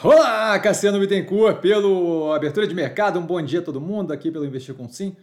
[0.00, 3.18] Olá, Cassiano Bittencourt, pelo abertura de mercado.
[3.18, 5.16] Um bom dia a todo mundo aqui pelo Investir com Sim.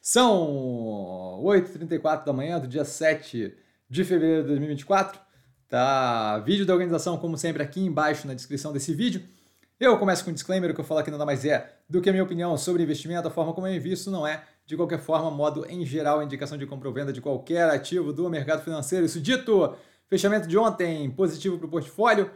[0.00, 3.54] São 8h34 da manhã do dia 7
[3.86, 5.20] de fevereiro de 2024.
[5.68, 9.22] Tá vídeo da organização, como sempre, aqui embaixo na descrição desse vídeo.
[9.78, 12.08] Eu começo com um disclaimer, o que eu falo aqui nada mais é do que
[12.08, 15.30] a minha opinião sobre investimento, a forma como eu invisto não é, de qualquer forma,
[15.30, 19.04] modo em geral, indicação de compra ou venda de qualquer ativo do mercado financeiro.
[19.04, 19.76] Isso dito,
[20.08, 22.30] fechamento de ontem positivo para o portfólio.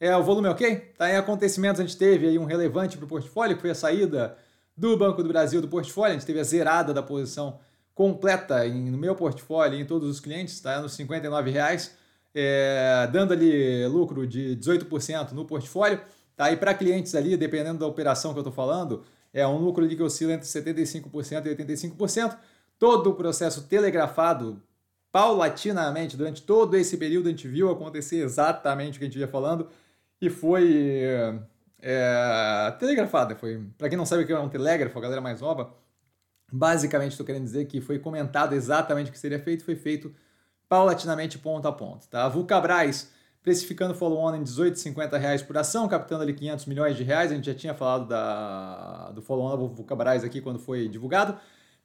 [0.00, 0.76] É, o volume é ok?
[0.96, 3.74] Tá, em acontecimentos a gente teve aí um relevante para o portfólio, que foi a
[3.74, 4.34] saída
[4.74, 7.60] do Banco do Brasil do portfólio, a gente teve a zerada da posição
[7.94, 11.94] completa em, no meu portfólio em todos os clientes, tá nos 59 reais,
[12.34, 16.00] é, dando ali lucro de 18% no portfólio.
[16.34, 16.50] Tá?
[16.50, 19.04] E para clientes ali, dependendo da operação que eu estou falando,
[19.34, 22.38] é um lucro ali que oscila entre 75% e 85%.
[22.78, 24.62] Todo o processo telegrafado
[25.12, 29.28] paulatinamente durante todo esse período a gente viu acontecer exatamente o que a gente ia
[29.28, 29.68] falando
[30.20, 31.40] e foi
[31.80, 33.34] é, telegrafada.
[33.34, 35.72] Foi, para quem não sabe o que é um telégrafo, a galera mais nova,
[36.52, 40.14] basicamente estou querendo dizer que foi comentado exatamente o que seria feito, foi feito
[40.68, 42.06] paulatinamente ponto a ponto.
[42.08, 42.28] Tá?
[42.28, 43.10] Vulcabras
[43.42, 47.32] precificando follow-on em 18,50 reais por ação, captando ali 500 milhões de reais.
[47.32, 51.36] A gente já tinha falado da, do follow-on da Vulcabras aqui quando foi divulgado.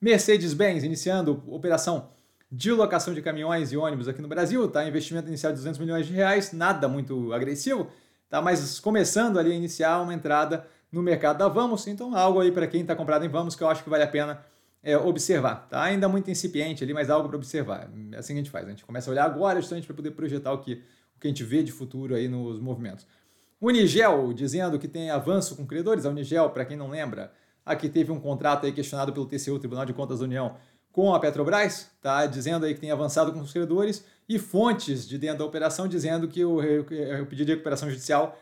[0.01, 2.09] Mercedes-Benz iniciando operação
[2.51, 4.85] de locação de caminhões e ônibus aqui no Brasil, tá?
[4.85, 7.89] Investimento inicial de 200 milhões de reais, nada muito agressivo
[8.29, 8.41] tá?
[8.41, 12.67] Mas começando ali a iniciar uma entrada no mercado da Vamos, então algo aí para
[12.67, 14.43] quem está comprado em Vamos que eu acho que vale a pena
[14.81, 15.81] é, observar, tá?
[15.81, 17.89] Ainda muito incipiente ali, mas algo para observar.
[18.11, 20.11] É assim que a gente faz, a gente começa a olhar agora justamente para poder
[20.11, 20.73] projetar o que,
[21.15, 23.07] o que a gente vê de futuro aí nos movimentos.
[23.59, 27.31] Unigel dizendo que tem avanço com credores, a Unigel, para quem não lembra,
[27.65, 30.55] aqui teve um contrato aí questionado pelo TCU, Tribunal de Contas da União,
[30.91, 32.25] com a Petrobras, tá?
[32.25, 36.27] Dizendo aí que tem avançado com os credores e fontes de dentro da operação dizendo
[36.27, 38.39] que o, o pedido de recuperação judicial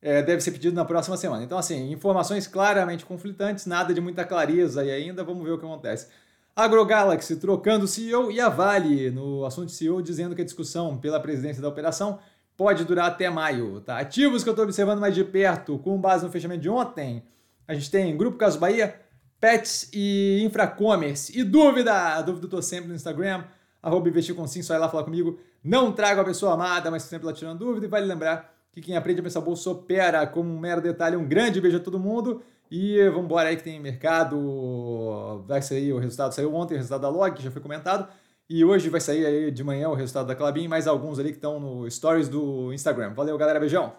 [0.00, 1.42] é, deve ser pedido na próxima semana.
[1.42, 5.64] Então, assim, informações claramente conflitantes, nada de muita clareza e ainda, vamos ver o que
[5.64, 6.08] acontece.
[6.54, 11.60] AgroGalaxy trocando CEO e a Vale no assunto CEO dizendo que a discussão pela presidência
[11.60, 12.18] da operação
[12.56, 13.80] pode durar até maio.
[13.80, 13.98] Tá?
[13.98, 17.22] Ativos que eu estou observando mais de perto, com base no fechamento de ontem,
[17.68, 18.98] a gente tem Grupo Caso Bahia,
[19.40, 21.38] Pets e Infracommerce.
[21.38, 22.22] E dúvida?
[22.22, 23.44] Dúvida eu tô sempre no Instagram,
[23.86, 25.38] arroba investir com sim, só ir lá falar comigo.
[25.62, 27.86] Não trago a pessoa amada, mas sempre lá tirando dúvida.
[27.86, 31.16] E vale lembrar que quem aprende a pensar bolsa opera como um mero detalhe.
[31.16, 32.42] Um grande beijo a todo mundo.
[32.68, 35.44] E vamos embora aí que tem mercado.
[35.46, 38.08] Vai sair o resultado, saiu ontem o resultado da Log, que já foi comentado.
[38.50, 41.36] E hoje vai sair aí de manhã o resultado da Clabin, mais alguns ali que
[41.36, 43.14] estão no stories do Instagram.
[43.14, 43.92] Valeu, galera, beijão!